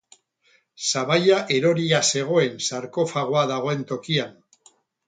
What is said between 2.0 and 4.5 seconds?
zegoen sarkofagoa dagoen tokian.